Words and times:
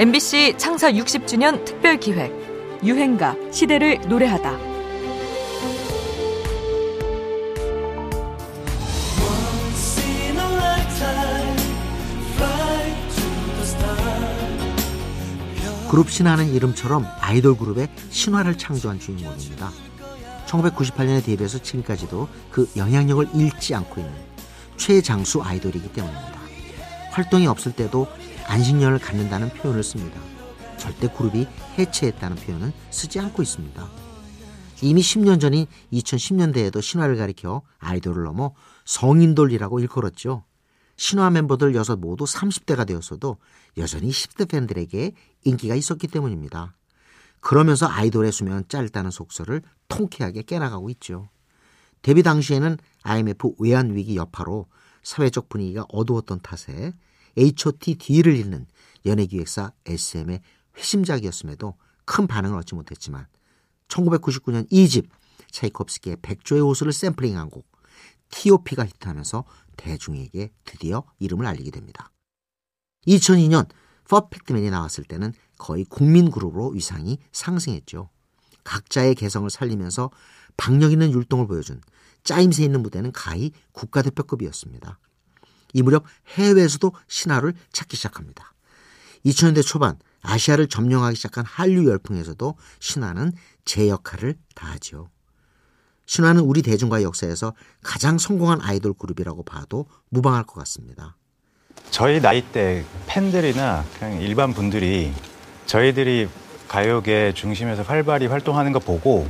MBC 0.00 0.54
창사 0.56 0.90
60주년 0.90 1.62
특별 1.66 2.00
기획 2.00 2.32
유행가 2.82 3.36
시대를 3.52 4.00
노래하다. 4.08 4.56
그룹 15.90 16.10
신화는 16.10 16.54
이름처럼 16.54 17.06
아이돌 17.20 17.58
그룹의 17.58 17.88
신화를 18.08 18.56
창조한 18.56 18.98
주인공입니다. 18.98 19.70
1998년에 20.46 21.22
데뷔해서 21.22 21.58
지금까지도 21.58 22.26
그 22.50 22.70
영향력을 22.74 23.28
잃지 23.34 23.74
않고 23.74 24.00
있는 24.00 24.14
최장수 24.78 25.42
아이돌이기 25.42 25.92
때문입니다. 25.92 26.39
활동이 27.10 27.46
없을 27.46 27.72
때도 27.72 28.06
안식년을 28.46 28.98
갖는다는 28.98 29.50
표현을 29.50 29.82
씁니다. 29.82 30.20
절대 30.76 31.08
그룹이 31.08 31.46
해체했다는 31.78 32.36
표현은 32.38 32.72
쓰지 32.90 33.20
않고 33.20 33.42
있습니다. 33.42 33.88
이미 34.82 35.02
10년 35.02 35.40
전인 35.40 35.66
2010년대에도 35.92 36.80
신화를 36.80 37.16
가리켜 37.16 37.62
아이돌을 37.78 38.24
넘어 38.24 38.54
성인돌이라고 38.86 39.80
일컬었죠. 39.80 40.44
신화 40.96 41.30
멤버들 41.30 41.74
여섯 41.74 41.98
모두 41.98 42.24
30대가 42.24 42.86
되었어도 42.86 43.36
여전히 43.76 44.10
10대 44.10 44.48
팬들에게 44.48 45.12
인기가 45.44 45.74
있었기 45.74 46.08
때문입니다. 46.08 46.74
그러면서 47.40 47.86
아이돌의 47.86 48.32
수명은 48.32 48.64
짧다는 48.68 49.10
속설을 49.10 49.62
통쾌하게 49.88 50.42
깨나가고 50.42 50.90
있죠. 50.90 51.28
데뷔 52.02 52.22
당시에는 52.22 52.78
IMF 53.02 53.54
외환위기 53.58 54.16
여파로 54.16 54.66
사회적 55.02 55.48
분위기가 55.48 55.86
어두웠던 55.88 56.40
탓에 56.40 56.92
HOT&D를 57.36 58.36
잇는 58.36 58.66
연예기획사 59.06 59.72
SM의 59.86 60.40
회심작이었음에도 60.76 61.74
큰 62.04 62.26
반응을 62.26 62.58
얻지 62.58 62.74
못했지만 62.74 63.26
1999년 63.88 64.70
2집 64.70 65.08
차이콥스키의 65.50 66.18
백조의 66.22 66.62
호수를 66.62 66.92
샘플링한 66.92 67.50
곡 67.50 67.66
T.O.P가 68.30 68.86
히트하면서 68.86 69.44
대중에게 69.76 70.52
드디어 70.64 71.04
이름을 71.18 71.46
알리게 71.46 71.70
됩니다. 71.70 72.10
2002년 73.06 73.68
퍼펙트맨이 74.08 74.70
나왔을 74.70 75.04
때는 75.04 75.32
거의 75.56 75.84
국민 75.84 76.30
그룹으로 76.30 76.70
위상이 76.70 77.18
상승했죠. 77.32 78.10
각자의 78.64 79.14
개성을 79.14 79.48
살리면서 79.48 80.10
박력 80.56 80.92
있는 80.92 81.12
율동을 81.12 81.46
보여준 81.46 81.80
짜임새 82.24 82.64
있는 82.64 82.82
무대는 82.82 83.12
가히 83.12 83.52
국가대표급이었습니다. 83.72 84.98
이 85.72 85.82
무렵 85.82 86.04
해외에서도 86.36 86.92
신화를 87.08 87.54
찾기 87.72 87.96
시작합니다. 87.96 88.52
2000년대 89.26 89.64
초반 89.66 89.98
아시아를 90.22 90.68
점령하기 90.68 91.16
시작한 91.16 91.44
한류 91.46 91.88
열풍에서도 91.88 92.54
신화는 92.78 93.32
제 93.64 93.88
역할을 93.88 94.36
다하지요. 94.54 95.10
신화는 96.06 96.42
우리 96.42 96.62
대중과의 96.62 97.04
역사에서 97.04 97.54
가장 97.82 98.18
성공한 98.18 98.60
아이돌 98.60 98.94
그룹이라고 98.94 99.44
봐도 99.44 99.86
무방할 100.08 100.44
것 100.44 100.54
같습니다. 100.54 101.16
저희 101.90 102.20
나이 102.20 102.42
대 102.52 102.84
팬들이나 103.06 103.84
그냥 103.98 104.20
일반 104.20 104.52
분들이 104.52 105.12
저희들이 105.66 106.28
가요계 106.68 107.32
중심에서 107.34 107.82
활발히 107.82 108.26
활동하는 108.26 108.72
거 108.72 108.78
보고 108.78 109.28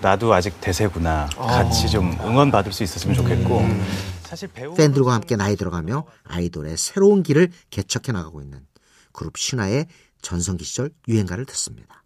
나도 0.00 0.32
아직 0.34 0.60
대세구나 0.60 1.28
같이 1.36 1.88
좀 1.88 2.12
응원받을 2.20 2.72
수 2.72 2.82
있었으면 2.82 3.14
좋겠고 3.16 3.58
음. 3.60 3.86
팬들과 4.76 5.14
함께 5.14 5.36
나이 5.36 5.56
들어가며 5.56 6.06
아이돌의 6.24 6.76
새로운 6.76 7.22
길을 7.22 7.50
개척해 7.70 8.12
나가고 8.12 8.40
있는 8.40 8.66
그룹 9.12 9.36
신화의 9.36 9.88
전성기 10.20 10.64
시절 10.64 10.90
유행가를 11.08 11.46
듣습니다. 11.46 12.02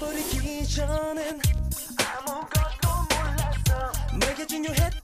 Man. 0.00 0.24
전엔 0.74 1.40
아무것도 1.98 2.88
몰랐어 3.10 3.92
내게 4.18 4.44
중요했던 4.44 5.03